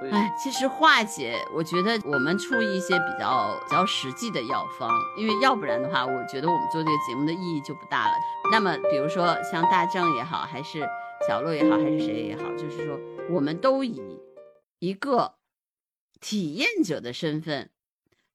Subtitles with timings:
[0.00, 8.12] 哎，其实化解，我觉得我们出一些比较比较实际的药方，因为要不然的话，我觉得我们做这个节目的意义就不大了。
[8.52, 10.80] 那么，比如说像大正也好，还是
[11.26, 12.98] 小洛也好，还是谁也好，就是说，
[13.28, 14.00] 我们都以
[14.78, 15.34] 一个
[16.20, 17.70] 体验者的身份，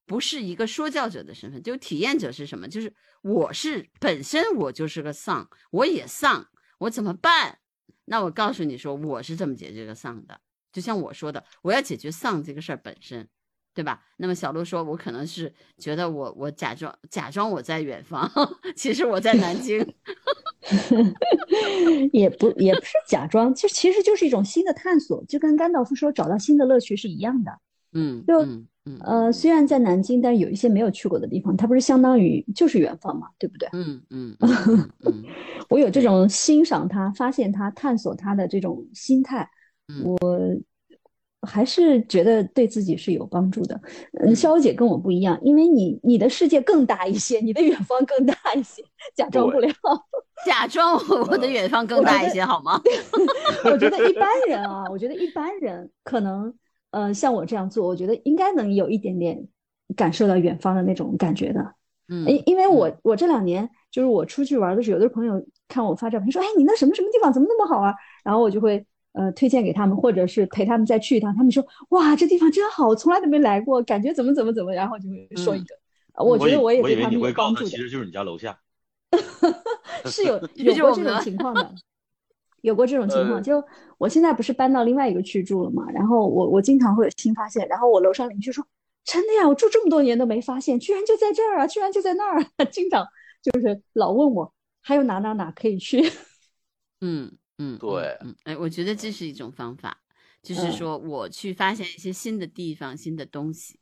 [0.06, 1.64] 不是一个说教者的身份。
[1.64, 2.68] 就体验者是什么？
[2.68, 6.48] 就是我是本身我就是个丧，我也丧，
[6.80, 7.60] 我怎么办？
[8.06, 10.42] 那我告诉你说，我是这么解这个丧的。
[10.74, 13.26] 就像我说的，我要解决丧这个事儿本身，
[13.74, 14.02] 对吧？
[14.18, 18.30] 那么小鹿说，我可能是觉得我我假装假装我在远方，
[18.76, 19.88] 其实我在南京。
[22.14, 27.52] 也不也不是假装，就其实就是一种新的探索，就跟甘道夫说找到新的乐趣是一样的。
[27.92, 33.70] 嗯，就嗯嗯呃，虽然在南京，但是有一些没有去过的地方，它不是相当于就是远方嘛，对不对？
[33.74, 35.24] 嗯 嗯嗯嗯
[35.70, 39.50] 我有这种欣赏它、发现它、探索它的这种心态，
[39.88, 40.64] 嗯
[41.46, 43.76] 还是觉得对自己是有帮助的。
[44.22, 48.82] 嗯，嗯肖姐跟我不一样，因为你你的世界更大一些，你的远方更大一些，
[49.14, 49.70] 假装不了。
[50.46, 52.80] 假装我 我的远方更大一些好吗？
[53.70, 56.54] 我觉得一般人啊，我觉得一般人可能，
[56.92, 59.46] 呃，像我这样做，我觉得应该能有一点点
[59.98, 61.60] 感受到远方的那种感觉的。
[62.08, 67.94] 嗯因因为我我这两年就是我出去玩的时候，有的朋友看我发照片说，哎，你那什么什么地方怎么那么好啊？
[68.24, 71.34] 然后我就会呃推荐给他们，或者是陪他们再去一趟。
[71.36, 75.76] 他们说，哇，这地方真好，从来都没来过，感觉怎么怎么怎么，然后就会说一个。
[76.16, 77.78] 呃我觉得我也对他们我以为你会有帮助的告诉其。
[77.78, 78.60] 实就是你家楼下。
[80.06, 81.74] 是有 有过这种情况的，
[82.62, 83.36] 有过这种情况。
[83.36, 83.64] 呃就
[83.98, 88.66] 我现在不是搬到另外一个区住了嘛，然后我我经常会有新发现，然后我楼上邻居说
[89.06, 93.08] ：“真的呀，我住这么多年都没发现，居然就在这儿啊，居然就在那儿啊！” 经常
[93.42, 96.04] 就是老问我还有哪哪哪可以去。
[97.02, 99.98] 嗯嗯，对嗯，哎，我觉得这是一种方法，
[100.42, 103.80] 就是嗯说我去发现一些新的地方、新的东西。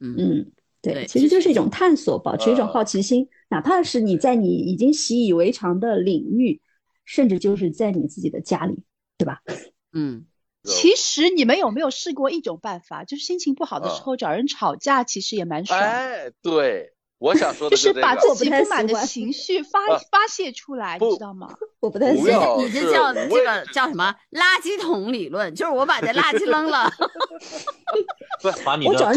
[0.00, 6.60] 嗯嗯，对，其实就是一种种探索，保持一种呃好奇心，哪怕是你在你已经习以为常的领域，
[7.04, 8.84] 甚至就是在你自己的家里，
[9.16, 9.42] 对吧？
[9.92, 10.24] 嗯
[10.64, 15.86] 其实你们有没有试过一种办法，就是心情不好的时啊候找人吵架，其实也蛮爽的。
[15.86, 21.52] 哎，对，我想说就是这个把自己不满的情绪发啊发泄出来，你知道吗？
[21.80, 22.58] 我不太不喜欢。
[22.58, 25.52] 你这叫这个叫什么垃圾桶理论？
[25.54, 26.88] 就是我把这垃圾扔了。
[28.64, 29.16] 把你的我找一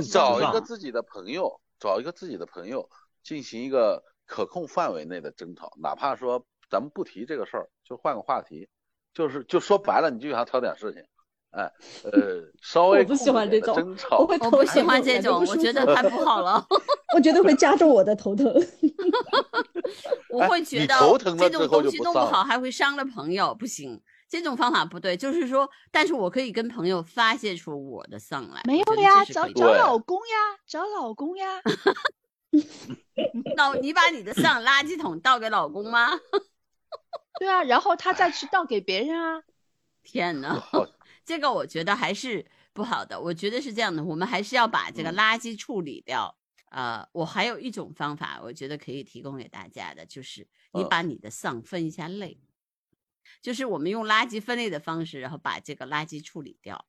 [0.00, 2.88] 上个自己的朋友，找一个自己的朋友
[3.24, 8.68] 进行一个可控范围内的争吵，哪怕说咱们不提这个事儿，就换个话题，
[9.12, 11.02] 就是就说白了，你就想挑点事情，
[11.50, 11.72] 哎，
[12.04, 16.64] 呃，稍微我不喜欢这种争吵，我会我不喜欢这种，我觉得太不好了。
[17.14, 18.46] 我觉得会加重我的头疼。
[20.30, 24.00] 我会觉得头疼这种东西弄不好还会伤了朋友，不行。
[24.28, 28.60] 这种方法不对，就是说，但是我可以跟朋友发泄出我的丧来。
[28.64, 30.36] 没有呀，找找老公呀，
[30.68, 31.60] 找老公呀。
[33.56, 36.10] 老，你把你的丧垃圾桶倒给老公吗？
[37.40, 39.42] 对啊，然后他再去倒给别人啊。
[40.04, 40.62] 天呐，
[41.30, 43.20] 这个我觉得还是不好的。
[43.20, 46.36] 我觉得是这样的，我们还是要把这个嗯垃圾处理掉。
[46.72, 52.40] 呃，我还有一种方法，我觉得可以提供给大家的，就是你嗯把你的丧分一下类，
[53.40, 56.84] 就是我们用垃圾分类的方式，然后把这个垃圾处理掉，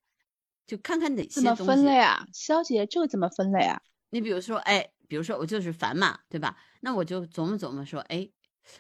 [0.66, 2.26] 就看看哪些怎么分类啊？
[2.34, 3.80] 肖姐，这个怎么分类啊？
[4.10, 6.58] 你比如说，哎，比如说我就是烦嘛，对吧？
[6.80, 8.28] 那我就琢磨琢磨说，哎，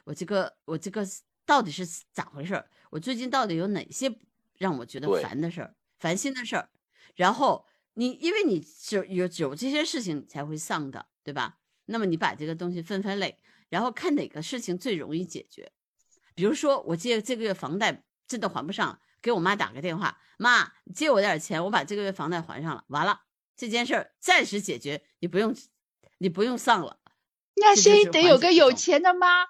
[0.05, 1.05] 我这个我这个
[1.45, 2.67] 到底是咋回事儿？
[2.89, 4.09] 我最近到底有哪些
[4.61, 6.69] 让我觉得烦的事儿、烦心的事儿？
[7.15, 11.57] 然后你因为你只有有这些事情才会丧的，对吧？
[11.85, 13.39] 那么你把这个东西分分类，
[13.69, 15.71] 然后看哪个事情最容易解决。
[16.35, 23.23] 比如说，我借这个月房贷真的还不上了，给我妈打个电话，妈，借我点钱，我把这个月房贷还上了，完了。
[23.57, 25.55] 这件事儿暂时解决，你不用，
[26.19, 26.99] 你不用丧了。
[27.57, 29.47] 那这就是先得有个有缓解这种钱的妈。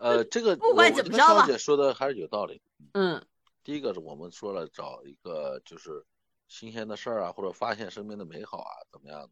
[0.00, 2.60] 呃，呃，这个不管怎么着吧姐说的还是有道理。
[2.94, 3.24] 嗯
[3.62, 6.04] 第一个是我们说了找一个就是
[6.48, 9.30] 新鲜的事儿啊，或者发现身边的美好啊，怎么样？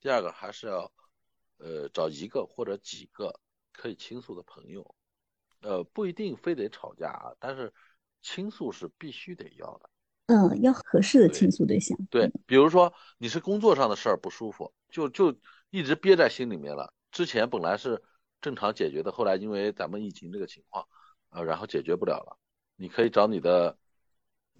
[0.00, 0.92] 第二个还是要
[1.58, 3.38] 呃找一个或者几个
[3.72, 4.94] 可以倾诉的朋友，
[5.60, 7.72] 呃不一定非得吵架啊，但是
[8.20, 9.90] 倾诉是必须得要的。
[10.26, 11.96] 嗯，要合适的倾诉对象。
[12.10, 15.34] 对，比如说你是工作上的事儿不舒服，就就
[15.70, 16.92] 一直憋在心里面了。
[17.12, 18.02] 之前本来是
[18.40, 20.86] 正常解决的，后来因为咱们疫情这个情况，
[21.30, 22.38] 呃，然后解决不了了。
[22.76, 23.76] 你可以找你的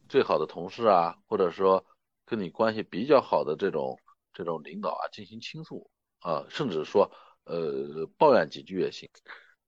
[0.09, 1.85] 最好的同事啊，或者说
[2.25, 3.99] 跟你关系比较好的这种
[4.33, 5.91] 这种领导啊进行倾诉
[6.21, 7.11] 啊，甚至说
[7.45, 9.09] 呃抱怨几句也行。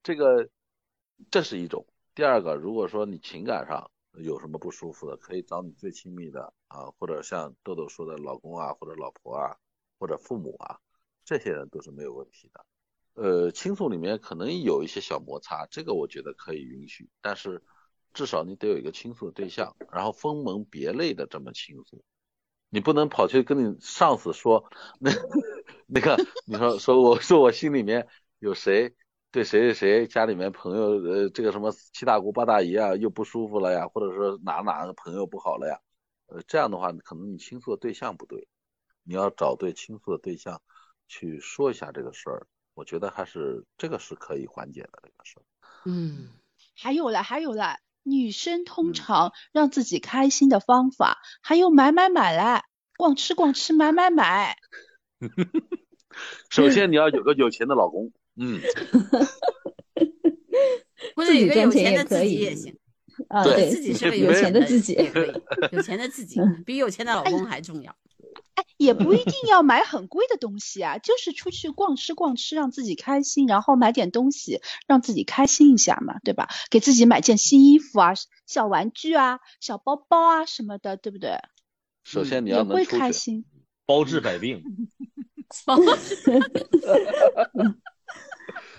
[0.03, 0.49] 这个
[1.31, 1.87] 这是一种。
[2.15, 9.57] 第二个，如果说你情感上有什么不舒服的，可以找你最亲密的啊，或者像豆豆说的老公啊，或者老婆啊，
[9.99, 10.81] 或者父母啊，
[11.25, 12.65] 这些人都是没有问题的。
[13.15, 17.63] 呃，倾诉里面可能有一些小摩擦，这个我觉得可以允许，但是
[18.15, 22.03] 至少你得有一个倾诉的对象，然后分门别类的这么倾诉。
[22.71, 24.71] 你不能跑去跟你上司说，
[25.01, 25.11] 那
[25.87, 26.17] 那个
[26.47, 28.07] 你说说我说我心里面
[28.39, 28.95] 有谁
[29.33, 35.81] 对谁谁谁家里面朋友呃这个什么七大姑八大姨啊又不舒服了呀，或者说哪哪个朋友不好了呀，
[36.27, 38.47] 呃这样的话可能你倾诉的对象不对，
[39.03, 40.63] 你要找对倾诉的对象
[41.09, 42.47] 去说一下这个事儿，
[42.81, 45.43] 我觉得还是这个是可以缓解的这个事儿。
[45.85, 46.31] 嗯，
[46.75, 52.63] 还有了，还有了，女生通嗯常让自己开心的方法，还有买买买嘞，
[52.97, 54.57] 逛吃逛吃，买买买。
[56.49, 58.59] 首先你要有个有钱的老公，嗯，
[61.15, 62.79] 或者有个自己赚钱有钱的自也可以己也行，
[63.29, 65.33] 啊，对对，自己是个有钱的自己，也可以，
[65.77, 67.95] 有钱的自己嗯比有钱的老公还重要。
[68.61, 76.49] 哎，也不一定要买很贵的东西啊，就是出去逛吃逛吃，让自己开心，然后买点东西让自己开心一下嘛，对吧？
[76.71, 78.13] 给自己买件新衣服啊、
[78.47, 81.39] 小玩具啊、小包包啊什么的，对不对？
[82.05, 83.45] 首先你要能出去， 开心。
[83.87, 84.63] 包治百病。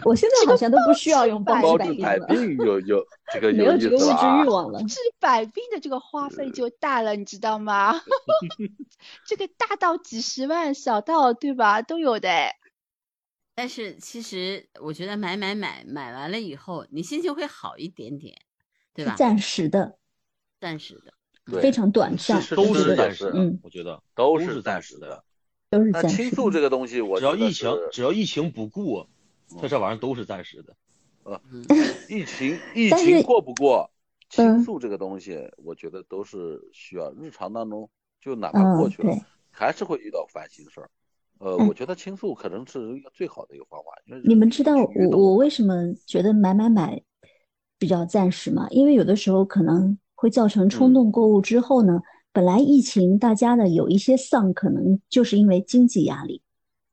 [0.04, 4.50] 我现在好像都不需要用包包治百治百病 了，病有有这个没有这个物质欲。
[4.50, 4.80] 望了。
[4.84, 8.02] 治百病的这个花费就大了，你知道吗？
[9.26, 12.56] 这个大到几十万，小到对吧，都有的哎。
[13.54, 18.36] 但是其实我觉得买买买买完了以后，你心情会好一点点，
[18.94, 19.14] 对吧？
[19.16, 19.98] 暂时的，
[20.60, 21.14] 暂时的，
[21.52, 25.24] 对非常短暂，都是暂时的，嗯我觉得都是是暂暂时的
[25.70, 26.14] 都是暂时的。
[26.24, 29.10] 倾诉这个东西，我只要疫情只要疫情不过，
[29.60, 30.76] 它这玩意儿都是暂时的。
[31.26, 31.40] 嗯，
[32.10, 33.90] 疫情疫情过不过，
[34.30, 37.90] 倾嗯诉这个东西，我觉得都是需要日常当中，
[38.20, 40.90] 就哪怕过嗯，去了，对，还是会遇到烦心事儿。
[41.40, 47.02] 呃，嗯我觉得倾诉可能是一个最好的一个方法，因为你们知道我我为什么觉得买买买
[47.80, 48.68] 比较暂时吗？
[48.70, 52.00] 因为有的时候可能会造成冲嗯动购物之后呢，
[52.32, 56.44] 本来疫情大家的有一些丧，可能就是因为经济压力，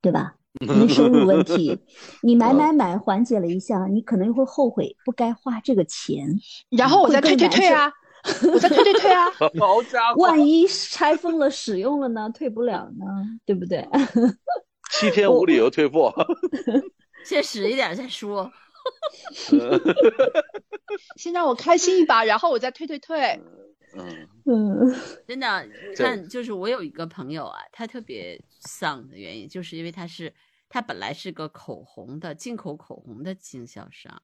[0.01, 0.38] 对吧？
[0.61, 1.79] 因为收入问题，
[2.23, 6.27] 你买买买缓解了一下，你可能又会后悔不该花这个钱。
[6.71, 7.93] 然后我再退退退啊，
[8.53, 9.31] 我再退退退啊。
[9.59, 13.07] 好家 伙，万一拆封了使用了呢，退不了呢，
[13.47, 13.87] 对不对？
[14.91, 16.13] 七天无理由退货，
[17.25, 18.51] 现实一点再说。
[21.17, 23.39] 先让我开心一把，然后我再退退退。
[23.95, 24.95] 嗯嗯
[25.27, 30.33] 真的，你看，就是我有一个朋友啊，他特别丧的原因，就是因为他是
[30.69, 34.23] 他本来是个口红的进口口红的经销商，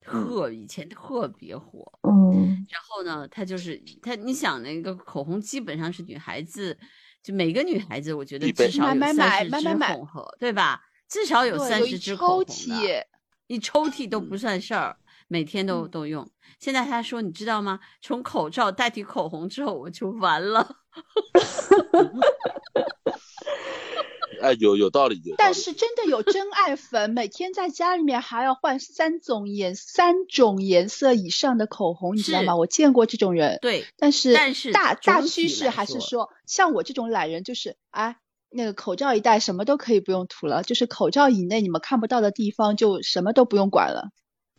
[0.00, 1.98] 特以前特别火。
[2.02, 6.78] 嗯然后呢，他就是他，你想那个口红基本上是女孩子，
[7.22, 10.80] 就每个女孩子，我觉得至少有三十支买买买红，对吧？
[11.08, 13.06] 至少有对，三十支口红抽屉的，，
[13.48, 14.96] 一抽屉都嗯不算事儿，
[15.28, 16.30] 每天都嗯都用。
[16.58, 17.80] 现在他说，你知道吗？
[18.00, 20.76] 从口罩代替口红之后，我就完了。
[24.42, 25.36] 哎，有有道理，有道理。
[25.38, 32.56] 但是真的有真爱粉，每天在家里面还要换三种颜三种颜色以上的口红，你知道吗？
[32.56, 33.58] 我见过这种人。
[33.62, 38.16] 对，但是但是大大趋势还是说说，像我这种懒人，就是哎，
[38.50, 44.10] 那个口罩一戴，什么都可以不用涂了，就是口罩以内你们看不到的地方，就什么都不用管了。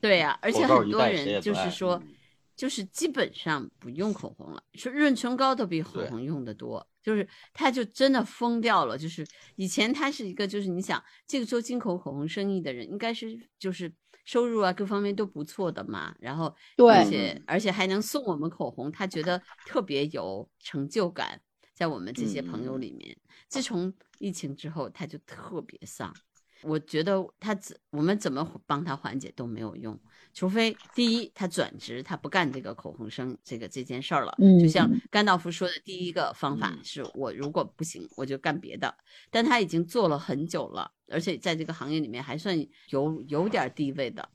[0.01, 2.15] 对呀、而且很多人就是说嗯，
[2.63, 8.97] 就是基本上不用口红了，说润唇膏都比口红用的多，就是他就真的疯掉了。
[8.97, 9.27] 就是
[9.57, 13.93] 以前他是一个，就是你想这个做进口口红生意的人，应该是就是
[14.23, 16.45] 收入啊各方面都不错的嘛，然后
[16.77, 21.41] 而对且而且还能送我们口红，他觉得特别有成就感，
[21.73, 23.17] 在我们这些朋友嗯里面。
[23.49, 26.15] 自从疫情之后，他就特别丧。
[26.63, 29.99] 我觉得他怎我们怎么帮他缓解都没有用，
[30.33, 34.33] 除非第一他转职，他不干这个口红生这个这件事儿了。
[34.39, 38.95] 嗯就像嗯甘道夫说的，第一个方法嗯是我如果不行，我就干别的。
[39.29, 42.57] 但他已经做了很久了，而且在这个行业里面还算
[42.89, 44.27] 有有点地位的，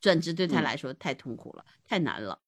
[0.00, 2.40] 转职对他嗯来说太痛苦了，太难了。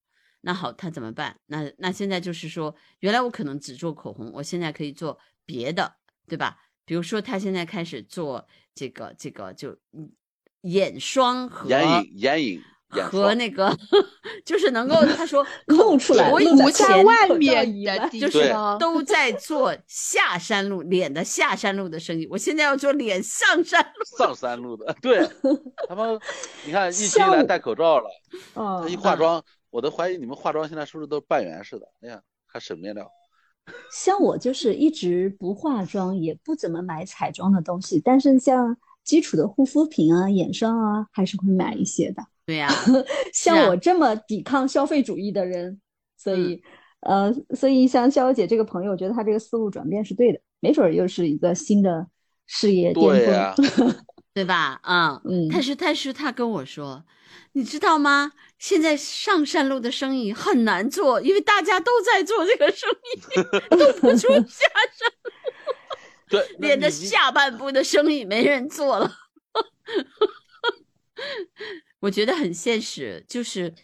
[0.42, 1.38] 那好，他怎么办？
[1.46, 5.96] 那那现在就是说，原来我可能只做口红，我现在可以做别的，
[6.26, 6.56] 对吧？
[6.90, 8.44] 比如说，他现在开始做
[8.74, 10.10] 这个这个就嗯
[10.62, 12.60] 眼霜和眼影眼影
[13.04, 13.72] 和那个，
[14.44, 17.64] 就是能够他说 露出来口露在无前在外面
[18.10, 24.18] 就是，都在做下山路脸的下山路的生意，我现在要做脸上山路。
[24.18, 25.24] 上山路的，对
[25.88, 26.18] 他们，
[26.66, 28.10] 你看疫情来戴口罩了，
[28.54, 31.86] 哦他一化妆，我都怀疑你们化妆现在是不是都半圆式的？
[32.02, 33.08] 哎呀，还省面料。
[33.92, 42.22] 像我就是一直不化妆，也不怎么买彩妆的东西，但是像基础的护肤品啊、眼霜啊，还是会买一些的。
[42.46, 42.68] 对呀、
[43.32, 45.80] 像啊我这么抵抗消费主义的人，
[46.16, 46.62] 所以，
[47.00, 52.06] 呃，所以像逍遥姐这个朋友，我觉得她这个思路转变是对的，没准儿又是一个新的
[52.46, 53.94] 事业巅对呀、峰。
[54.32, 54.78] 对吧？
[54.82, 57.04] 啊、嗯但是但是他跟我说，
[57.52, 58.32] 你知道吗？
[58.58, 65.12] 现在上山路的生意很难做，因为大家都在做这个生意，都不出 下山，
[66.28, 69.10] 对，那连着下半部的生意没人做了。
[72.00, 73.74] 我觉得很现实，就是，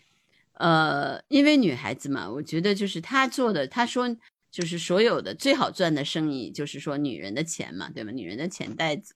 [0.55, 4.17] 呃，因为女孩子嘛，我觉得就是她做的，她说
[4.51, 8.13] 就是所有的最好赚的生意，就是说女人的钱嘛，对吧？
[8.13, 9.15] 女人的钱袋子，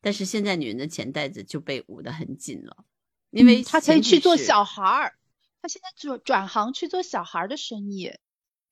[0.00, 2.84] 但是现在女人的钱袋子就被捂得很紧了，
[3.30, 5.14] 因为嗯他可以去做小孩儿，
[5.60, 8.12] 她现在转转行去做小孩儿的生意。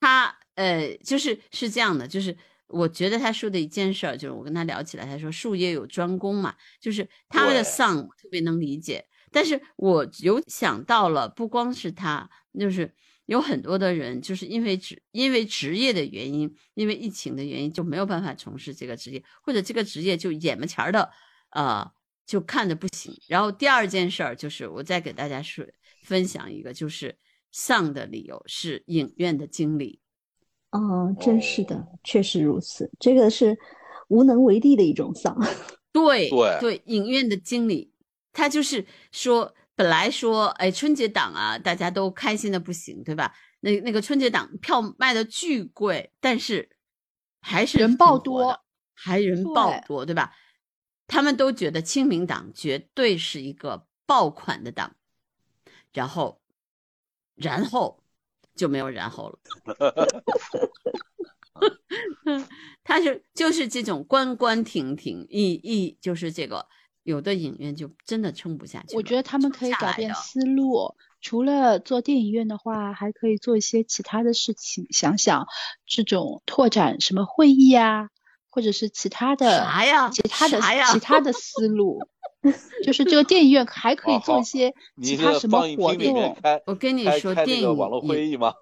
[0.01, 12.95] 她呃，就是是这样的，就是我觉得她说的一件事儿，就是我跟她聊起来，她说术业有专攻嘛，就是她的对丧我特别能理解，但是我有想到了，不光是她，就是
[13.29, 21.11] 有很多的人，就是因为职因为职业的原因，因为疫情的原因，就没有办法从事这个职业，或者这个职业就眼巴前儿的，
[21.51, 21.87] 呃，
[22.25, 23.13] 就看着不行。
[23.29, 25.63] 然后第二件事儿就是，我再给大家说
[26.05, 27.19] 分享一个，就是
[27.53, 30.01] 丧的理由是影院的经理。
[30.71, 33.59] 哦，真是的，确实如此，这个是
[34.09, 35.39] 无能为力的一种丧。
[35.93, 36.31] 对
[36.61, 37.93] 对影院的经理，
[38.33, 43.33] 他就是说，本来说，哎，春节档啊，大家都开心的不行，对吧？
[43.61, 46.69] 那那个春节档票卖的巨贵，但是
[47.41, 50.35] 还是人爆多，还人爆对多，对吧？
[51.07, 54.97] 他们都觉得清明档绝对是一个爆款的档，
[55.93, 56.43] 然后，
[57.37, 58.03] 然后
[58.57, 59.39] 就没有然后了。
[62.83, 66.67] 他是就是这种关关停停，一一就是这个，
[67.09, 68.95] 有的影院就真的撑不下去。
[68.95, 74.87] 我觉得他们可以改变思路，除了做电影院的话，还可以做一些其他的事情。
[74.91, 75.47] 想想
[75.87, 78.09] 这种拓展什么会议啊，
[78.51, 82.07] 或者是其他的啥呀其他的啥呀其他的思路，
[82.85, 86.37] 就是这个电影院还可以做一些其他什么活动。
[86.67, 88.53] 我跟你说电影那个网络会议吗？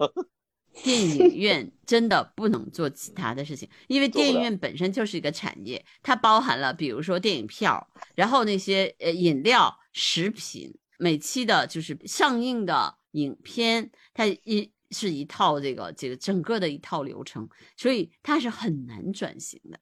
[0.82, 19.80] 电影院真的不能做其他的事情，因为电影院本身就是一个产业，它包含了比如说电影票，然后那些呃饮料、食品，每期的就是上映的影片，它一是一套这个这个整个的一套流程，所以它是很难转型的。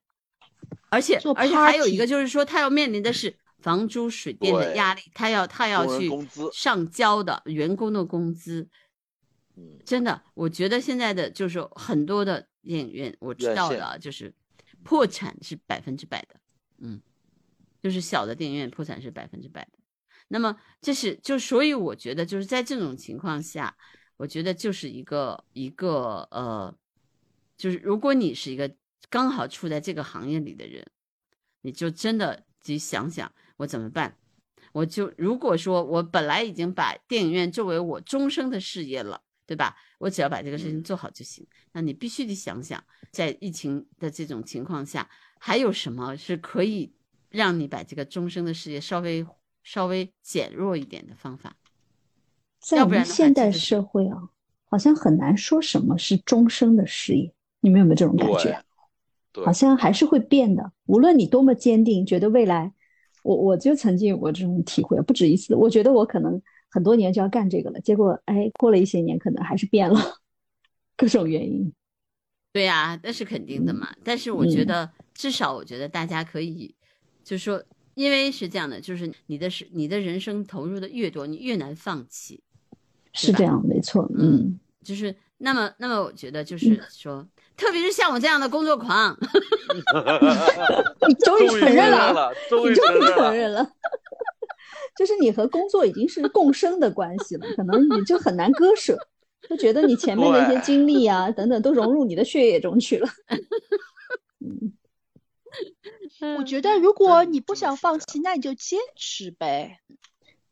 [0.90, 6.08] 而且而且还有一个就是说，它要面临的是房租、水电的压力，它要它要去
[6.52, 8.68] 上交的员工的工资。
[9.56, 14.34] 嗯，真的，我觉得现在的就是很多的电影院，我知道的啊，就是
[14.82, 16.40] 破产是百分之百的，
[16.78, 17.00] 嗯，
[17.80, 19.78] 就是小的电影院破产是百分之百的。
[20.26, 23.76] 那么这是就所以我觉得就是在这种情况下，
[24.16, 26.76] 我觉得就是一个一个呃，
[27.56, 28.74] 就是如果你是一个
[29.08, 30.84] 刚好处在这个行业里的人，
[31.60, 34.18] 你就真的得想想我怎么办。
[34.72, 39.22] 我就如果说我本来已经把电影院作为我终生的事业了。
[39.46, 39.76] 对吧？
[39.98, 41.46] 我只要把这个事情做好就行。
[41.72, 45.08] 那你必须得想想，在疫情的这种情况下，
[45.38, 46.92] 还有什么是可以
[47.30, 49.26] 让你把这个终生的事业稍微
[49.62, 51.56] 稍微减弱一点的方法？
[52.60, 54.30] 在我们要不然现代社会啊，
[54.64, 57.32] 好像很难说什么是终生的事业。
[57.60, 58.62] 你们有没有这种感觉
[59.44, 60.72] 好像还是会变的。
[60.86, 62.72] 无论你多么坚定，觉得未来，
[63.22, 65.54] 我我就曾经有过这种体会，不止一次。
[65.54, 66.40] 我觉得我可能
[66.74, 70.18] 很多年就要干这个了，结果哎，过了一些年，可能还是变了，
[70.96, 71.72] 各种原因。
[72.52, 73.94] 对呀、那是肯定的嘛。
[74.02, 76.74] 但是我觉嗯得，至少我觉得大家可以，
[77.22, 77.62] 就是说，
[77.94, 82.42] 因为是这样的，就是你的是你的人生投入的越多，你越难放弃。
[83.12, 87.24] 是这样，没错，嗯，就是那么，那么我觉得就是说，
[87.56, 89.16] 特别是像我这样的工作狂，
[91.06, 93.70] 你终于终于承认了你终于承认了。
[94.96, 98.96] 就是你和工作已经是共生的关系了，可能你就很难割舍，
[99.48, 103.08] 就觉得你前面的一些经历啊等等都融入你的血液中去了。
[104.40, 109.80] 嗯，我觉得如果你不想放弃，那你就坚持呗。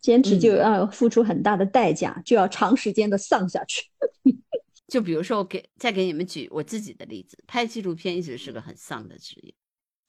[0.01, 3.85] 坚持就嗯要付出很大的代价，就要长时间的丧下去。
[4.89, 9.55] 就比如说，我给再给你们举我自己的例子，拍纪录片一直是个很丧的职业。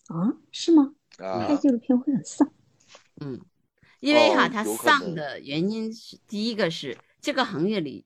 [0.07, 0.95] 啊，是吗？
[1.15, 2.51] 拍啊，纪录片会很丧。
[3.21, 3.39] 嗯，
[4.03, 8.03] 因为哈，哦它丧的原因是，第一个是这个行业里，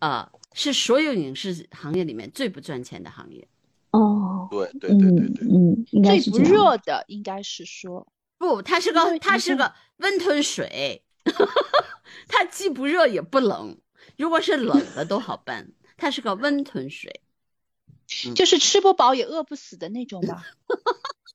[0.00, 3.46] 呃，是所有影视行业里面最不赚钱的行业。
[3.92, 6.38] 哦，对对对对嗯对，嗯，最不。
[6.38, 11.04] 热的应该是说，不，它是个它是个温吞水，
[12.26, 13.78] 它既不热也不冷。
[14.16, 17.20] 如果是冷的都好办，它是个温吞水。
[18.34, 20.42] 就是吃不饱也饿不死的那种吧。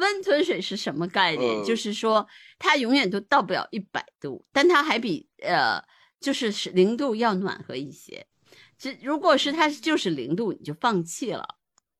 [0.00, 1.58] 温吞水是什么概念？
[1.58, 2.26] 呃就是说
[2.58, 5.80] 它永远都到不了一百度，但它还比呃
[6.18, 8.26] 就是是零度要暖和一些。
[8.76, 11.46] 这如果是它就是零度，你就放弃了，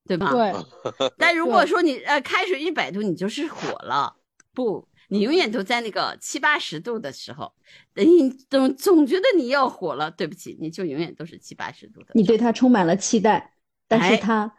[0.06, 0.32] 对吧？。
[0.32, 0.52] 对，
[1.16, 4.16] 但如果说你呃开水一百度，你就是火了，
[4.54, 7.52] 不，你永远都在那个七八十度的时候，
[7.94, 12.12] 你总总觉得你要火了，对不起，你就永远都是七八十度的。
[12.14, 13.54] 你对它充满了期待，
[13.86, 14.50] 但哎是它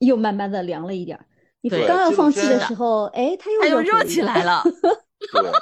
[0.00, 1.24] 又慢慢的凉了一点儿。
[1.60, 4.04] 你对刚要放弃的时候，哎，他又他又热。
[4.04, 4.62] 起来了。
[5.32, 5.52] 对，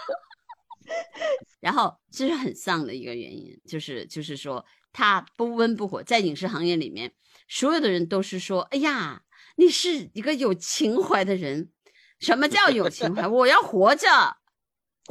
[1.60, 7.12] 然后这是很丧的一个原因，就是就是说他不温不火，在影视行业里面，
[7.48, 9.22] 所有的人都是说，哎呀，
[9.56, 11.70] 你是一个有情怀的人。
[12.18, 13.26] 什么叫有情怀？
[13.28, 14.08] 我要活着，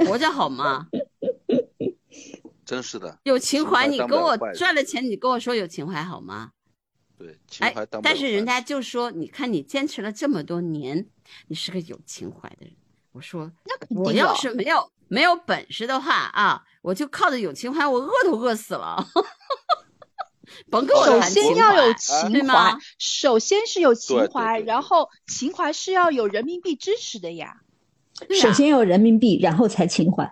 [0.08, 0.88] 活着好吗？
[2.66, 6.52] 真是的，有情怀，情怀你跟我赚了钱，你跟我说有情怀好吗？
[7.18, 11.06] 对，情哎怀当，不但是人家就说，你看你坚持了这么多年，
[11.48, 12.72] 你是个有情怀的人。
[13.12, 19.08] 我说，那肯定我要是没有没有本事的话啊，我就靠着有情怀，我饿都饿死了。
[20.70, 27.58] 甭跟我首哦谈情先要有怀情对吗，首先是有情怀，对对然后情怀是要有人民币支持的呀。
[27.62, 27.64] 啊
[28.42, 30.24] 首先有人民币，然后才情怀，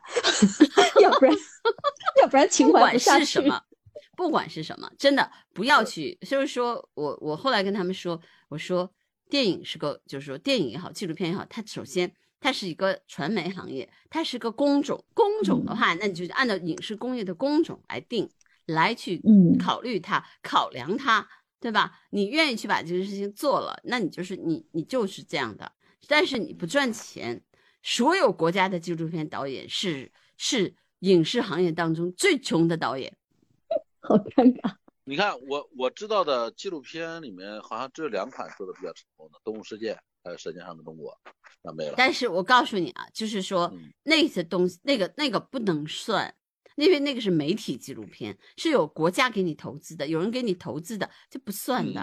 [1.04, 1.36] 要不然
[2.22, 3.26] 要不然情怀不下去。
[3.26, 3.62] 是什么，
[4.16, 6.18] 不管是什么，真的不要去。
[6.22, 8.92] 就是说我我后来跟他们说，我说
[9.30, 15.04] 电影是个，就是说电影也好，纪录片也好，它首先它是一个传媒行业，它是个工种。
[15.14, 18.30] 工种的话，那你就按照影视工业的工种来定，
[18.66, 21.28] 来去嗯考虑它，考量它，
[21.60, 22.00] 对吧？
[22.12, 25.72] 你愿意去把这个事情做了，那你就是你你就是这样的。
[26.08, 27.42] 但是你不赚钱，
[27.82, 33.16] 所有国家的纪录片导演是是影视行业当中最穷的导演。
[34.04, 34.76] 好尴尬。
[35.06, 41.12] 你看我我知道的纪录片里面，好像只有两款做的比较成功的，《动物世界》还有《舌尖上的中国》，
[41.62, 41.96] 那没了。
[41.98, 46.34] 但是我告诉你啊，就是说嗯那些东西，那个那个不能算，
[46.78, 52.02] 因为那个是媒体纪录片，是有国家给你投资的，有人给你投资的，这不算的，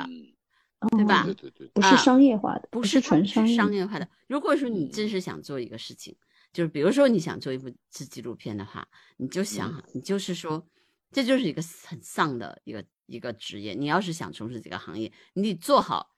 [0.81, 3.57] 嗯，对吧对对对对，不是啊商业化的，不是它不是纯商业。
[3.57, 4.07] 商业化的。
[4.29, 6.15] 如果说你嗯真是想做一个事情，
[6.53, 8.87] 就是比如说你想做一部纪纪录片的话，
[9.17, 10.67] 你就想哈，你就是说，
[11.13, 13.75] 这就是一个很丧的一个一个职业。
[13.75, 16.15] 你要是想从事这个行业，你得做好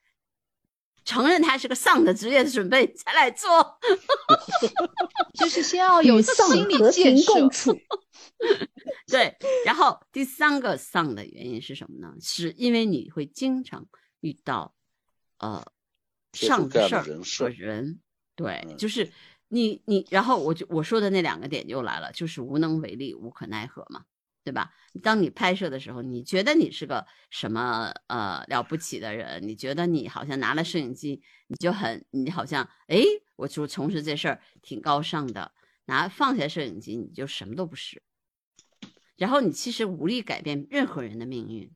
[1.05, 3.79] 承认它是个丧的职业的准备才来做。
[5.35, 7.51] 就是先要有丧心理和建设平共。
[7.51, 7.81] 处。
[9.07, 12.15] 对，然后第三个丧的原因是什么呢？
[12.21, 13.87] 是因为你会经常
[14.21, 14.75] 遇到，
[15.39, 15.65] 呃，
[16.33, 17.05] 各上的事儿
[17.39, 18.01] 和人
[18.35, 19.11] 对，嗯就是
[19.49, 24.05] 你你，然后我就我说的那两个点就来了，就是无能为力、无可奈何嘛，
[24.45, 24.73] 对吧？
[25.03, 33.03] 当你拍摄的时候，你觉得你是个什么呃了不起的人，你觉得你好像拿了摄影机，你就很你好像哎，
[33.37, 35.53] 我就从事这事儿挺高尚的，
[35.87, 38.03] 拿放下摄影机，你就什么都不是。
[39.17, 41.71] 然后你其实无力改变任何人的命运，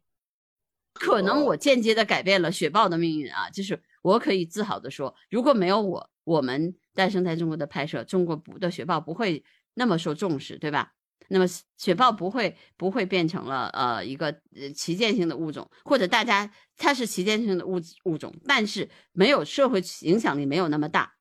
[0.93, 10.95] 可能我间接的改变了雪豹的命运啊，就是我可以自豪的说，如果没有我，我们诞生在中国的拍摄，中国不的雪豹不会那么受重视，对吧？
[11.29, 21.15] 那么雪豹不会不会变成了呃一个呃旗舰性的物种，或者大家它是旗舰性的物物种，但是没有社会影响力没有那么大，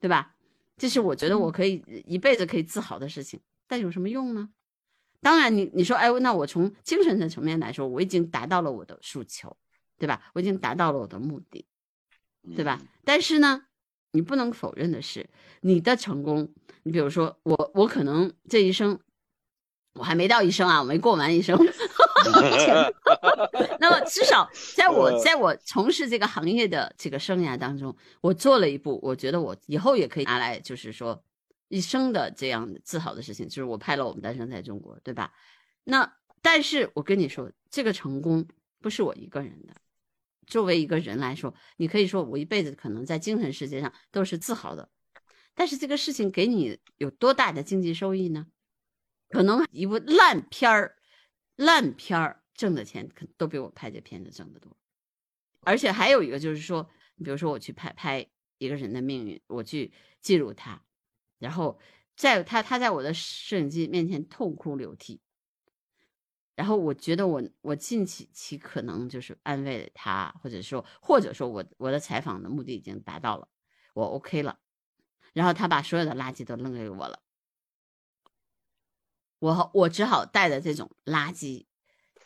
[0.00, 0.34] 对吧？
[0.78, 4.48] 这是我觉得我可以一辈子可以自豪的事情，但有什么用呢？
[5.20, 9.56] 当然你，你说，哎，那我从精神的层面来说，我已经达到了我的诉求，
[9.98, 10.30] 对吧？
[10.34, 11.64] 我已经达到了我的目的，
[12.56, 12.78] 对吧？
[12.80, 12.88] 嗯？
[13.04, 13.66] 但是呢，
[14.10, 15.28] 你不能否认的是，
[15.60, 16.52] 你的成功，
[16.82, 18.98] 你比如说我，我可能这一生，
[19.94, 21.58] 我还没到一生啊，我没过完一生。
[23.80, 31.22] 那么至少在我在我从事这个行业的这个生涯当中，我做了一步，我觉得我以后也可以拿来，就是说
[31.68, 35.32] 一生的这样自豪的事情，就是我拍了《我们诞生在中国》，对吧？
[35.84, 38.46] 那但是我跟你说，这个成功
[38.80, 39.74] 不是我一个人的。
[40.46, 44.88] 作为一个人来说，你可以说我一辈子可能在精神世界上都是自豪的，
[45.54, 48.46] 但是这个事情给你有多大的经济收益呢？
[49.32, 50.96] 可能一部烂片儿，
[51.56, 54.76] 烂片儿挣的钱可都比我拍这片子挣得多。
[55.62, 56.88] 而且还有一个就是说，
[57.24, 58.26] 比如说我去拍拍
[58.58, 60.82] 一个人的命运，我去记录他，
[61.38, 61.78] 然后
[62.14, 65.20] 在他他在我的摄影机面前痛哭流涕，
[66.54, 73.48] 然后我觉得我我尽其其可能就是安慰他，或者说或者说我我的采访的目的已经达到了，
[73.94, 74.58] 我 OK 了，
[75.32, 77.20] 然后他把所有的垃圾都扔给我了，
[79.42, 81.66] 我我只好带着这种垃圾，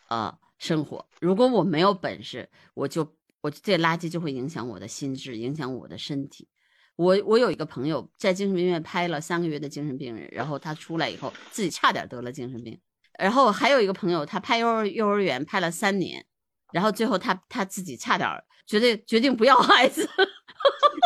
[0.09, 1.09] 呃，生活。
[1.19, 6.47] 如果我没有本事，我就我这垃圾就会影响我的心智，影响我的身体。
[6.95, 12.79] 我我有一个朋友在精神病院拍了三个月的精神病人，然后他出来以后自己差点得了精神病。
[13.19, 16.23] 然后还有一个朋友，他拍幼儿幼儿园拍了三年，
[16.71, 18.29] 然后最后他他自己差点
[18.67, 20.07] 决定决定不要孩子。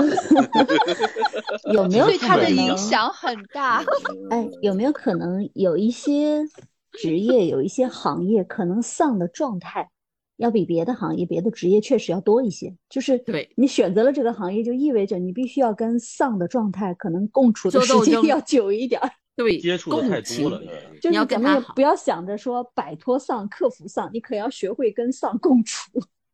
[1.73, 2.77] 有没有对他的影？
[2.77, 3.85] 响很大。
[4.31, 6.45] 哎，有没有可能有一些
[6.93, 9.91] 职业、有一些行业，可能丧的状态
[10.37, 12.75] 要比别的行业、别的职业确实要多一些？
[12.89, 19.01] 就是对你选择了这个行业，就意味着你必须要跟丧的状态可能共处的时间要久一点。
[19.37, 20.61] 对，接触的太多了，
[21.01, 25.91] 就是你要咱们不要想着说摆脱丧、克服丧，你可要学会跟丧共处。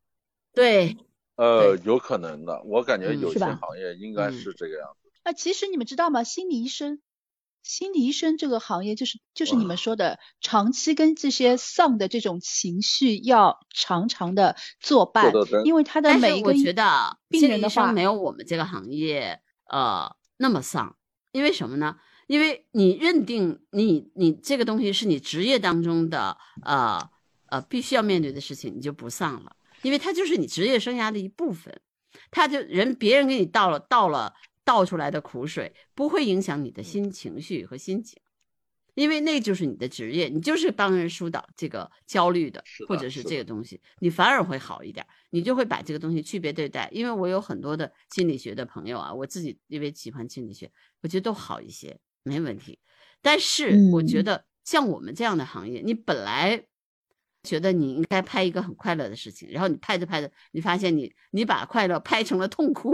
[0.53, 0.97] 对，
[1.37, 4.31] 呃，有可能的，我感觉嗯有些行业应该嗯。
[4.33, 5.09] 是这个样子。
[5.23, 6.23] 那其实你们知道吗？
[6.23, 6.99] 心理医生，
[7.61, 15.33] 心理医生这个行业就是就是你们说的，长期跟这些丧的这种情绪要常常的作伴
[15.65, 20.95] 因为他的每一个我觉得病心理医人的话生没有我们这个行业呃那么丧，
[21.33, 21.97] 因为什么呢？
[22.27, 27.09] 因为你认定你你这个东西是你职业当中的呃
[27.47, 31.81] 呃必须要面对的事情，你就不丧了，因为它就是你职业生涯的一部分，
[32.31, 38.19] 他就人别人给你倒了倒了倒出来的苦水，不会影响你的心情绪和心情。
[38.95, 46.89] 因为那就是你的职业，你就是帮人疏导这个焦虑的，或者是这个东西，你反而会好一点，你就会把这个东西区别对待。
[46.91, 52.79] 因为我有很多的心理学的朋友啊，我自己因为喜欢心理学，我觉得都好一些，没问题。
[53.21, 56.65] 但是我觉嗯得像我们这样的行业，你本来
[57.47, 62.93] 觉得你应该拍一个很快乐的事情，然后你拍着拍着，你发现你你把快乐拍成了痛苦，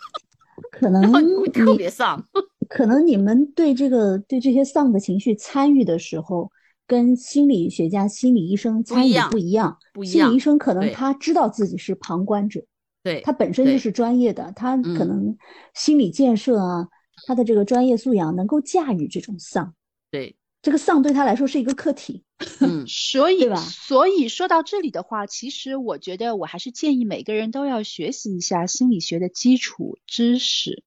[0.72, 2.26] 可能然后你会特别丧。
[2.68, 6.50] 可能你们对这个对这些丧的情绪参与的时候，
[6.86, 12.64] 跟心理学家、心理医生参与的不一样心理医生可能他知道自己是旁观者，
[13.04, 15.38] 对，他本身就是专业的，他可嗯能
[15.74, 16.88] 心理建设啊，
[17.26, 19.72] 他的这个专业素养能够驾驭这种丧。
[20.10, 22.24] 对，这个丧对他来说是一个课题。
[22.60, 30.82] 嗯，所以所以说到这里的话，其实我觉得我还是建议每个人都要学习一下心理学的基础知识，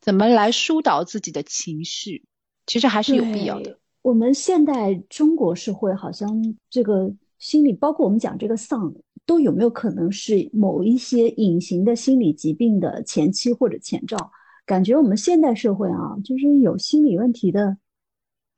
[0.00, 2.24] 怎么来疏导自己的情绪，
[2.66, 3.78] 其实还是有必要的。
[4.02, 14.30] 我们现代中国社会好像这个心理，包括我们讲这个丧，都有没有可能是某一些隐形的心理疾病的前期或者前兆？
[14.66, 17.76] 感觉我们现代社会啊，就是有心理问题的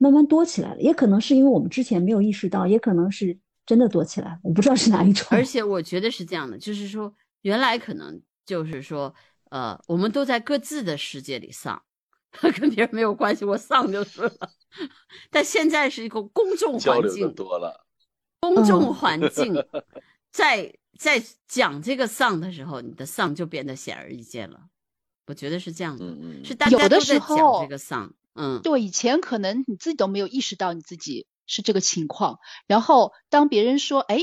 [0.02, 5.24] 慢慢多起来了，也可能是因为我们之前没有意识到，也可能是真的多起来了，我不知道是哪一种。
[5.30, 9.14] 而且我觉得是这样的，就是说原来可能就是说，
[9.50, 11.80] 呃，我们都在各自的世界里丧，
[12.58, 14.50] 跟别人没有关系，我丧就是了。
[15.30, 17.86] 但现在是一个公众交流的环境，多了，
[18.40, 19.54] 公众嗯环境，
[20.32, 24.58] 在在讲这个丧的时候，你的丧就变得显而易见了。
[25.28, 26.04] 我觉得是这样的，
[26.44, 34.20] 是大家都在讲这个丧，嗯，对，以前可能你自己都没有意识到你自己是这个情况，然后当别人说，哎，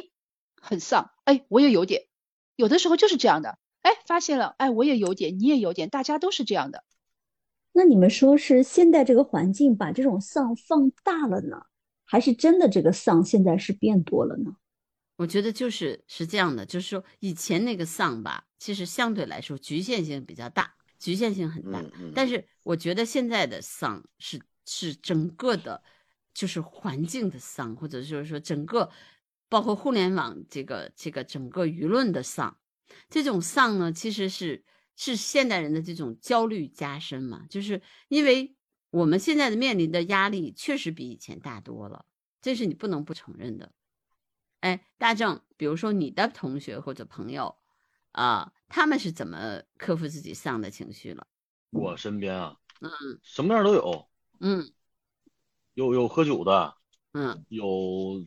[0.59, 2.07] 很丧，哎，我也有点，
[2.55, 6.83] 有的时候就是这样的，哎，发现了，哎，我也有点，你也有点，大家都是这样的。
[7.71, 11.67] 那你们说是现在这个环境把这种丧放大了呢，
[12.03, 14.55] 还是真的这个丧现在是变多了呢？
[15.17, 21.83] 我觉得就是是这样的，就是说以前那个丧吧，其实相对来说局限性比较大，局限性很大。
[22.13, 25.81] 但是我觉得现在的丧是是整个的，
[26.33, 28.91] 就是环境的丧，或者就是说整个
[29.47, 32.59] 包括互联网这个这个整个舆论的丧，
[33.09, 34.63] 这种丧呢，其实是
[34.95, 38.55] 是现代人的这种焦虑加深嘛，就是因为
[38.91, 42.05] 我们现在的面临的压力确实比以前大多了，
[42.41, 43.71] 这是你不能不承认的。
[44.59, 47.55] 哎，大正，比如说你的同学或者朋友
[48.11, 51.27] 啊、他们是怎么克服自己丧的情绪了？
[51.71, 52.89] 我身边啊，嗯
[53.21, 54.71] 什么样都有，嗯
[55.73, 56.75] 有有喝酒的，
[57.13, 58.23] 嗯有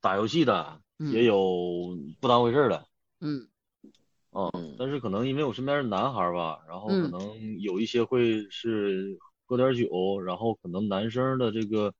[0.00, 2.86] 打游戏的，嗯也有不当回事儿的。
[3.20, 3.48] 嗯
[4.30, 11.94] 啊嗯，但是可能因为我身边是男孩儿吧，然后可嗯能有一些会是喝点儿酒，然后可能男生的这个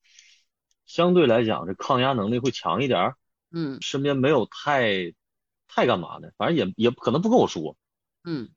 [0.85, 3.17] 相对来讲这抗压能力会强一点儿，
[3.53, 5.15] 嗯身边没有太
[5.67, 7.77] 太干嘛的，反正也也可能不跟我说。
[8.27, 8.51] 嗯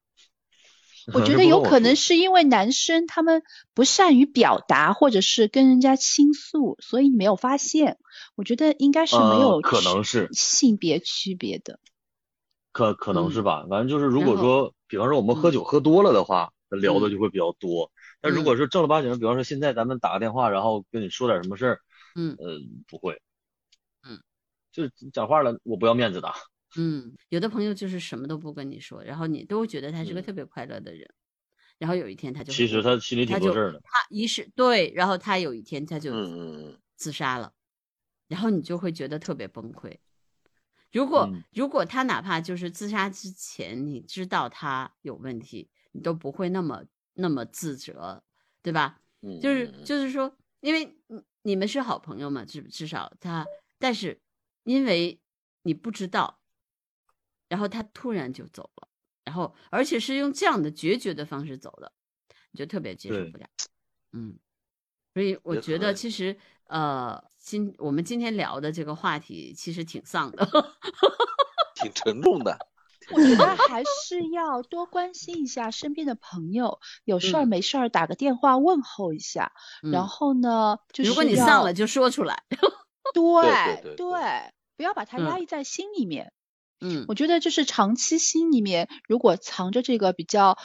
[1.13, 3.41] 我觉得有可能是因为男生他们
[3.73, 7.97] 不善于表达，或者是跟人家倾诉，所以你没有发现。
[8.35, 11.79] 我觉得应该是没呃有可能是性别区别的。
[12.71, 17.91] 可可能是嗯吧，反正就是如果说，比方说我们喝嗯酒喝多了的话，那聊的嗯就会比较多。
[18.21, 21.79] 但如嗯果是正儿八经的，比方说现在咱们打个电话，然后跟你说点什么事儿，
[22.15, 23.19] 嗯呃，不会，
[24.03, 24.19] 嗯，
[24.71, 26.31] 就是讲话了，我不要面子的。
[26.77, 31.09] 嗯，有的朋友就是什么都不跟你说，然后你都会觉得他是个嗯特别快乐的人，
[31.77, 33.79] 然后有一天他就其实他心里挺多事儿的。
[33.83, 36.11] 他一是对，然后他有一天他就
[36.95, 37.53] 自杀了，
[38.27, 39.97] 然后你就会觉得特别崩溃。
[40.91, 48.23] 如果、嗯如果他哪怕就是自杀之前你知道他有问题，你都不会那么那么自责，
[48.61, 49.01] 对吧？
[49.21, 53.45] 嗯就是就是说，因为你你们是好朋友嘛，至至少他，
[53.77, 54.21] 但是
[54.63, 55.19] 因为
[55.63, 56.38] 你不知道，
[57.49, 58.87] 然后他突然就走了，
[59.25, 61.91] 然后而且是用这样的决绝的方式走的，
[62.51, 63.45] 你就特别接受不了。
[64.13, 64.37] 嗯，
[65.13, 70.47] 所以我觉得其实呃，今我们今天聊的这个话题其实挺丧的。
[71.75, 72.57] 挺沉重的。
[73.11, 79.53] 我觉得还是要多关心一下身边的朋友，有事儿嗯没事儿打个电话问候一下。
[79.81, 82.43] 然嗯后呢，就是如果你要丧了，就说出来。
[83.13, 83.23] 对
[83.81, 86.33] 对对对不要把它压嗯抑在心里面。
[86.81, 90.57] 嗯我觉得就是长期心里面如果藏着这个比较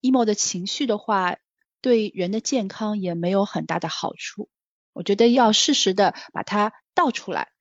[0.00, 1.36] emo 的情绪的话，
[1.80, 4.48] 对人的健康也没有很大的好处。
[4.92, 7.52] 我觉得要适时的把它倒出来。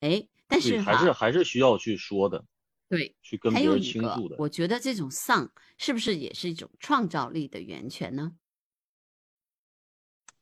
[0.00, 2.44] 哎，但，是还是还是需要去说的，
[2.88, 4.36] 对，去跟别人还有一个倾诉的，。
[4.38, 8.32] 我觉得这种丧是不是也是一种创造力的源泉呢？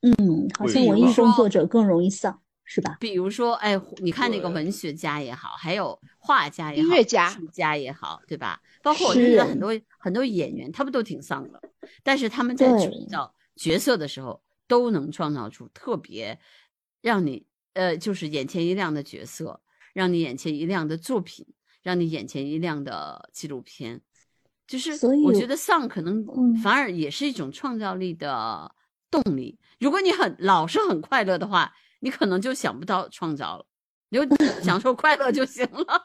[0.00, 2.96] 嗯，好像文艺工作者更容易丧，是吧？
[2.98, 8.60] 比如说，哎，你看那个文学家也好，还有画家也好，音乐家艺术家也好，对吧？
[8.82, 11.60] 包括我诗觉得很多很多演员，他们都挺丧的，
[12.02, 16.38] 但是他们在对创造角色的时候，都能创造出特别
[17.00, 19.60] 让你呃，就是眼前一亮的角色，
[19.92, 21.46] 让你眼前一亮的作品，
[21.82, 24.00] 让你眼前一亮的纪录片。
[24.66, 28.74] 就是我觉得丧可能嗯反而也是一种创造力的
[29.10, 29.58] 动力。
[29.78, 33.64] 如果你很老是很快乐的话，你可能就想不到创造了，
[34.10, 36.02] 你就 享受快乐就行了。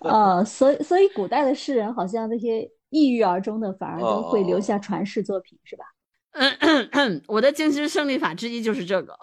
[0.04, 5.86] 呃，所以所以古代的诗人好像那些抑郁而终的，反而都会留下哦传世作品，是吧？
[6.32, 9.16] 嗯， 我的精神胜利法之一就是这个。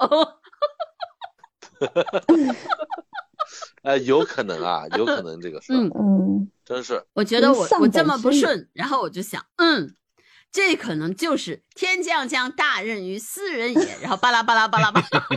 [3.83, 9.95] 哎，有可能啊，有可能这个事儿，嗯嗯，真是我觉得我丧我这么不顺，然后我就想，嗯，
[10.53, 15.19] 这可能就是天将降大任于斯人也，然后巴拉巴拉巴拉巴拉。
[15.19, 15.27] 啊，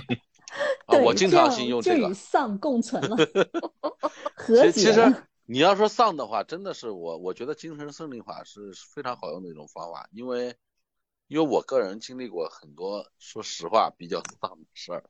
[0.88, 2.14] 对，我经常用这个与。
[2.14, 3.16] 丧共存了，
[4.36, 5.14] 和解其实。
[5.48, 10.54] 你要说丧的话，真的是我，我觉得精神胜利法是非常好用的一种方法，因为
[11.28, 15.04] 因为我个人经历过很多，说实话比较丧的事儿，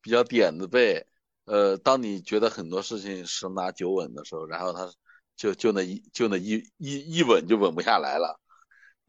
[0.00, 1.06] 比较点子背。
[1.44, 4.90] 呃，当你觉得很多事情十拿九稳的时候，然后他
[5.36, 8.39] 就就那一就那一一一稳就稳不下来了，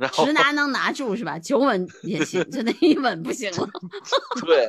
[0.02, 1.38] 然后直拿能拿住是吧？
[1.38, 3.70] 九稳也行，就那一稳不行了。
[4.44, 4.68] 对，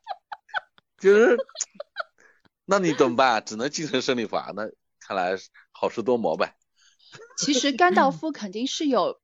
[0.98, 1.36] 就是，
[2.64, 3.44] 那你怎么办？
[3.44, 4.54] 只能精神胜利法。
[4.56, 4.62] 那
[4.98, 5.36] 看来
[5.72, 6.54] 好事多磨呗。
[7.36, 9.20] 其实甘道夫肯定是有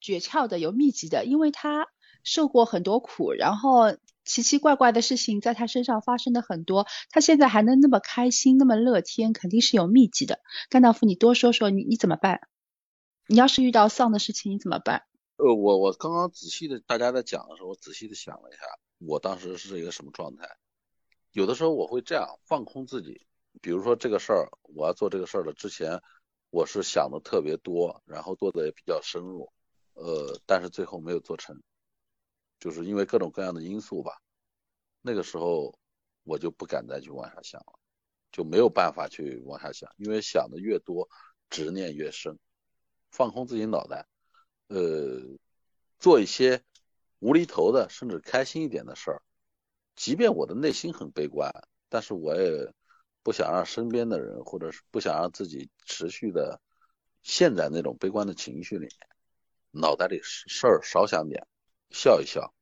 [0.00, 1.86] 诀窍的，有秘籍的，因为他
[2.22, 10.40] 受过很多苦，然后奇奇怪怪的事情在他身上发生的很多，他现在还能那么开心，那么乐天，肯定是有秘籍的。
[10.68, 12.42] 甘道夫，你多说说，你你怎么办？
[13.30, 15.06] 你要是遇到丧的事情，你怎么办？
[15.36, 18.60] 呃，我我刚刚仔细的，大家在讲的时候，我仔细的想了一下，
[18.96, 20.48] 我当时是一个什么状态。
[21.32, 23.26] 有的时候我会这样放空自己，
[23.60, 26.00] 比如说这个事儿，我要做这个事儿了之前，
[26.48, 29.52] 我是想的特别多，然后做的也比较深入，
[29.92, 31.62] 呃，但是最后没有做成，
[32.58, 34.22] 就是因为各种各样的因素吧。
[35.02, 35.78] 那个时候
[36.24, 37.78] 我就不敢再去往下想了，
[38.32, 41.10] 就没有办法去往下想，因为想的越多，
[41.50, 42.38] 执念越深。
[43.18, 44.06] 放空自己脑袋，
[44.68, 44.78] 呃，
[45.98, 46.62] 做一些
[47.18, 49.22] 无厘头的，甚至开心一点的事儿。
[49.96, 51.52] 即便我的内心很悲观，
[51.88, 52.72] 但是我也
[53.24, 56.60] 不想让身边的人，或者是不想让自己持续的
[57.24, 59.08] 陷在那种悲观的情绪里面。
[59.72, 61.44] 脑袋里事儿少想点，
[61.90, 62.54] 笑一笑，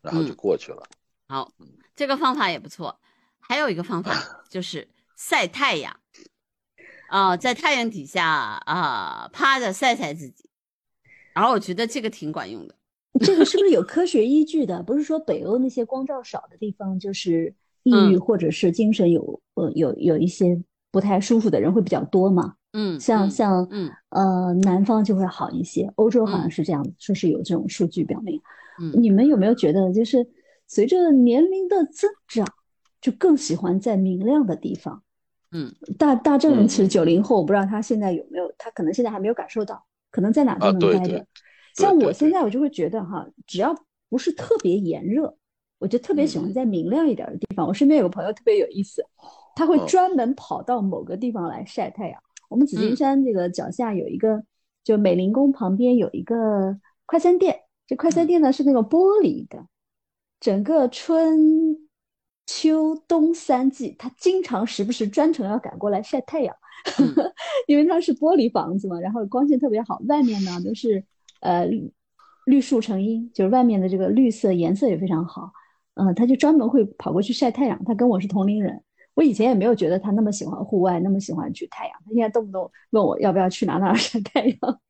[0.00, 0.82] 然后就嗯过去了。
[1.28, 1.52] 好，
[1.94, 3.00] 这个方法也不错。
[3.38, 4.12] 还有一个方法
[4.50, 5.99] 就是晒太阳，
[7.10, 8.24] 啊、在太阳底下
[8.64, 10.48] 啊、趴着晒晒自己，
[11.34, 12.74] 然后我觉得这个挺管用的。
[13.20, 14.80] 这个是不是有科学依据的？
[14.84, 22.54] 不是说北欧那些光照少的地方就是抑郁嗯或者是精神有呃有有一些不太舒服的人会比较多嘛？
[22.72, 28.40] 嗯，嗯像像嗯呃南方就会好一些，欧洲好像嗯是这样，说是有这种数据表明。
[28.80, 30.24] 嗯你们有没有觉得，就是
[30.68, 32.46] 随着年龄的增长，
[33.00, 35.02] 就更喜欢在明亮的地方？
[35.52, 41.26] 嗯大大正其实嗯九零后，我不知道他现在有没有，他可能现在还没有感受到，可能在哪都能待着。
[41.74, 43.74] 像我现在，我就会觉得哈，只要
[44.08, 45.36] 不是特别炎热，
[45.78, 47.66] 我就特别喜欢嗯在明亮一点的地方。
[47.66, 49.04] 我身边有个朋友特别有意思，
[49.54, 52.20] 他会嗯专门跑到某个地方来晒太阳。
[52.48, 54.42] 我们紫金嗯山这个脚下有一个，
[54.82, 59.64] 就美龄宫旁边有一个快餐店，这快餐嗯店呢是那个玻璃的，
[60.40, 61.76] 整个春
[62.52, 66.52] 秋冬三季，他经常时不时专程要赶过来晒太阳，
[66.98, 67.14] 嗯
[67.68, 71.04] 因为它是玻璃房子嘛，然后光线特别好，外面呢都是
[71.42, 71.92] 呃绿
[72.46, 75.52] 绿树成荫，就是外面的这个绿色颜色也非常好，
[75.94, 77.80] 嗯、他就专门会跑过去晒太阳。
[77.84, 78.82] 他跟我是同龄人，
[79.14, 84.80] 我以前也没有觉得他那么喜欢户外，那么喜欢去太阳，他现在动不动问我要不要去哪哪儿晒太阳，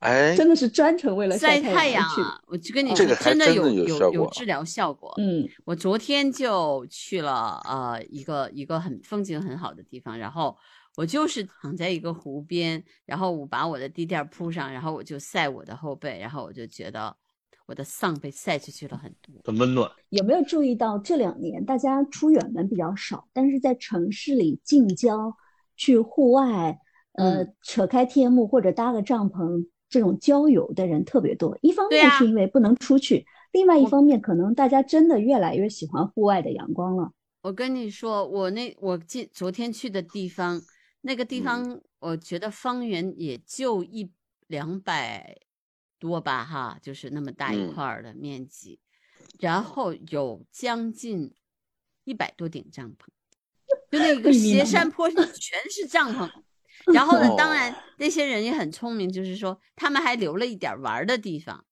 [0.00, 2.20] 哎，真的是专程为了晒太太阳而去。
[2.20, 5.14] 啊，我就跟你说，这个还真的有有有治疗效果。
[5.18, 10.56] 嗯我昨天就去了呃一个一个很风景很好的地方，然后
[10.96, 17.16] 我就是躺在一个湖边，然后我把我的地垫铺上，然后我就晒我的后背，然后我就觉得
[17.66, 19.34] 我的丧被晒出去了很多。
[19.44, 19.90] 很温暖。
[20.10, 25.34] 有没有注意到这两年大家出远门比较少，但是在城市里近郊
[25.76, 26.78] 去户外，
[27.12, 31.56] 呃，嗯扯开天幕或者搭个帐篷这种郊游的人特别多。
[31.62, 37.12] 一方面是因为不能出去，另外一方面可能大家真的越来越喜欢户外的阳光了。
[37.42, 40.60] 我跟你说，我那我今昨天去的地方，
[41.02, 44.10] 那个地嗯方，我觉得方圆也就一
[44.48, 45.38] 两百
[46.00, 48.80] 多吧，哈，就是那么大一嗯块儿的面积，
[49.38, 51.32] 然后有将近
[52.04, 53.06] 一百多顶帐篷，
[53.90, 56.28] 就那个 斜山坡上全是帐篷。
[56.94, 61.64] 然后呢，当然哦那些人也很聪明，就是说他们还留了一点玩的地方，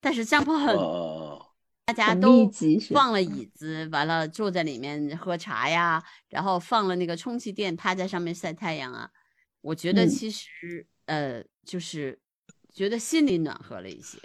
[0.00, 1.46] 但是帐篷很哦，
[1.84, 2.48] 大家都
[2.92, 3.22] 放了？
[3.22, 9.10] 椅子，完了坐在里面喝茶呀，然后放了那个充气垫，趴在上面晒太阳啊。
[9.62, 10.08] 我觉得嗯。
[10.08, 12.20] 其实、呃，就是
[12.72, 14.18] 觉得心里暖和了一些。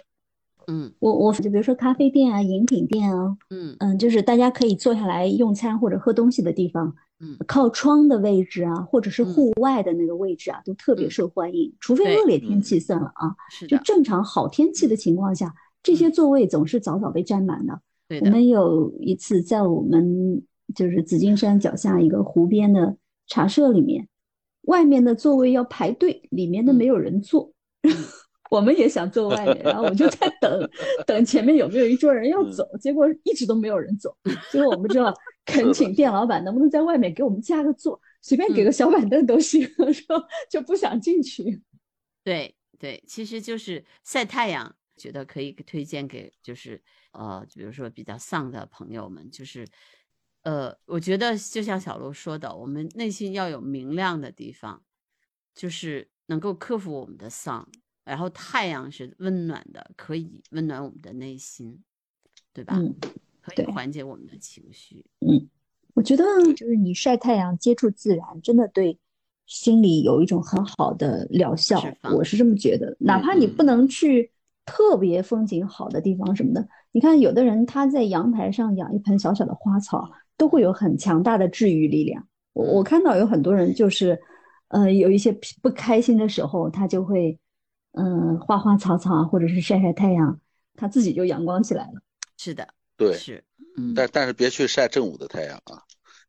[0.68, 0.94] 嗯。
[1.00, 3.76] 我我就比如说咖啡店啊、饮品店啊，嗯。
[3.80, 11.72] 嗯，就是大家可以坐下来用餐或者喝东西的地方，嗯靠窗的位置啊，或者是嗯户外的那个位置啊，都特别嗯受欢迎。
[11.78, 13.34] 除非恶劣天嗯气算了啊，
[13.68, 17.80] 就正常好天气的情况下，这些座位总是早早被占满的。
[18.08, 20.42] 对的，我们有一次在我们
[20.74, 22.96] 就是紫金山脚下一个湖边的
[23.28, 24.08] 茶社里面，
[24.62, 27.52] 外面的座位要排队，里面的没有人坐。
[28.52, 30.70] 我们也想坐外面，然后我就在等，
[31.06, 34.14] 等前面有没有一桌人要走，结果一直都没有人走。
[34.50, 35.10] 结果我们知道
[35.46, 41.62] 恳请店老板能不能在外面给我们加个座，随便给个小板凳都行， 说就不想进去。
[42.22, 46.78] 对对，其实就是晒太阳，觉得可以推荐给就是
[47.12, 49.66] 呃，比如说比较丧的朋友们，就是
[50.42, 54.82] 呃，我觉得就像小鹿说的，我们内心要有明亮的地方，
[55.54, 57.66] 就是能够克服我们的丧，
[58.04, 61.78] 然后太阳是温暖的，可以温暖我们的内心，
[62.52, 62.74] 对吧？
[62.76, 62.94] 嗯，
[63.40, 65.04] 可以对缓解我们的情绪。
[65.20, 65.48] 嗯
[65.94, 66.24] 我觉得
[66.56, 68.98] 就是你晒太阳、接触自然，真的对
[69.44, 71.82] 心理有一种很好的疗效
[72.14, 74.30] 我是这么觉得，哪怕你不能去
[74.64, 82.26] 特别风景好的地方什么的，你看有的人他在阳台上养一盆小小的花草，都会有很强大的治愈力量。
[82.54, 84.18] 我我看到有很多人就是，
[84.68, 87.38] 呃，有一些不开心的时候，他就会，
[87.92, 90.40] 嗯、花花草草啊或者是晒晒太阳，
[90.76, 92.02] 他自己就阳光起来了。
[92.36, 93.44] 是的，对，是，
[93.76, 95.82] 嗯，但但是别去晒正午的太阳啊，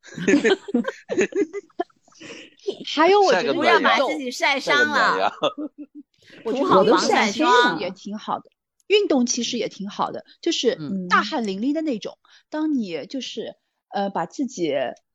[2.85, 5.31] 还有我觉得不要把自己晒伤了。。
[6.45, 8.49] 我觉涂好防晒霜也挺好的，
[8.87, 12.17] 运动其实也挺好的，就是嗯大汗淋漓的那种。
[12.49, 13.55] 当你就是
[13.89, 14.73] 呃把自己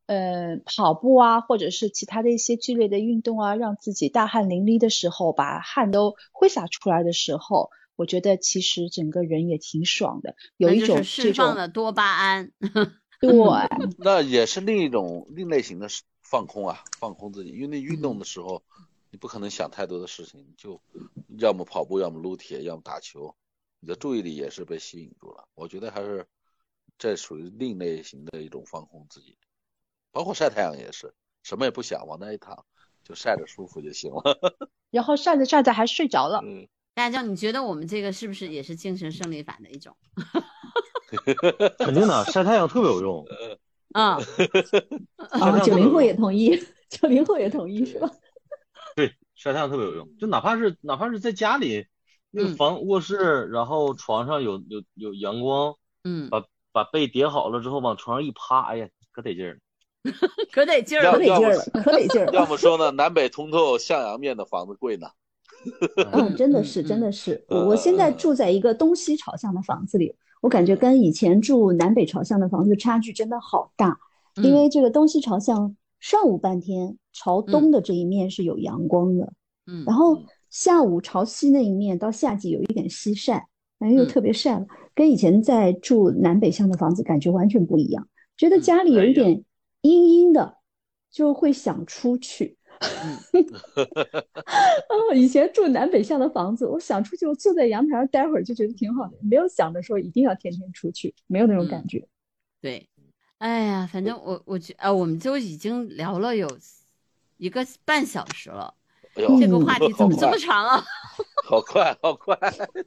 [0.09, 12.51] 呃跑步啊，或者是其他的一些剧烈的运动啊，让自己大汗淋漓的时候，把汗都挥洒出来的时候，我觉得其实整个人也挺爽的，有一种释放种了多巴胺。
[13.21, 13.31] 对。
[13.99, 15.89] 那也是另一种另类型的
[16.23, 17.51] 放空啊，放空自己。
[17.51, 18.63] 因为那运嗯动的时候，
[19.11, 20.81] 你不可能想太多的事情，就
[21.39, 23.35] 要么跑步，要么撸铁，要么打球，
[23.81, 25.49] 你的注意力也是被吸引住了。
[25.55, 26.27] 我觉得还是
[26.97, 29.37] 这属于另类型的一种放空自己，
[30.19, 31.15] 包括晒太阳也是，
[31.45, 32.65] 什么也不想，往那一躺，
[33.05, 34.25] 就晒着舒服就行了。
[34.91, 36.41] 然后晒着晒着还睡着了。
[36.43, 39.97] 嗯，大家，你觉得我们这个是不是也是精神胜利法的一种？
[41.79, 43.25] 肯定的，晒太阳特别有用。
[43.93, 44.19] 啊，
[45.31, 46.51] 啊，九零后也同意，
[46.91, 48.11] 九零后也同意是吧？
[48.97, 51.87] 对，晒太阳特别有用，就哪怕是哪怕是在家里，
[52.33, 59.61] 那个房卧室，然后床上有有有阳光，嗯，把把被叠好了之后往床上一趴，哎呀，可得劲儿。
[60.53, 62.47] 可得劲儿要可得劲儿了，可得劲儿要。
[62.47, 65.07] 么说呢，南北通透向阳面的房子贵呢。
[66.13, 67.45] 嗯，真的是，真的是。
[67.49, 73.99] 我我现在住在一个东西朝向的房子里，我感觉跟以前住南北朝向的房子差距真的好大。
[74.37, 79.33] 因为这个东西朝向，上午半天朝东的这一面是有阳光的，
[79.67, 83.49] 嗯，然后下午朝西那一面到夏季有一点西晒，
[83.81, 88.07] 然后又嗯特别晒了，跟以前在住南北向的房子感觉完全不一样。
[88.37, 89.43] 觉得家里有一点
[89.83, 90.59] 阴阴的，
[91.11, 92.57] 就会想出去。
[94.89, 102.07] 哦，以前住南北向的房子，我想出去，我坐在阳台上待会儿就觉得挺好的，没有想着说一定要天天出去，没有那种感觉。
[102.61, 102.89] 对，
[103.39, 106.49] 哎呀，反正我我觉啊，我们就已经聊了有
[107.37, 108.75] 一个半小时了，
[109.15, 110.85] 哎，这个话题怎么这么长啊？
[111.45, 112.39] 好快，好快！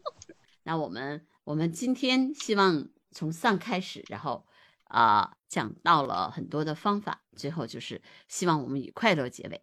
[0.63, 4.45] 那我们我们今天希望从上开始，然后
[4.91, 9.61] 啊、讲到了很多的方法，最后就是希望我们以快乐结尾，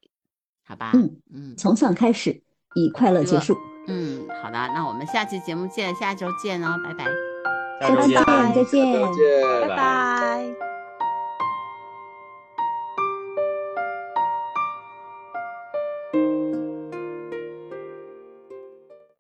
[0.67, 0.93] 好吧？
[0.95, 2.43] 嗯嗯从上开始，
[2.75, 3.57] 以快乐结束。
[3.87, 7.07] 嗯，好的，那我们下期节目见，下周见哦，拜拜。
[7.81, 8.15] 下周见。
[8.17, 8.93] 拜拜，再见。
[8.93, 10.78] 再见，拜拜。